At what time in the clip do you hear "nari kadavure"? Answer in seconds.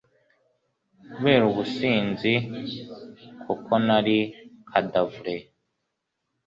3.85-5.35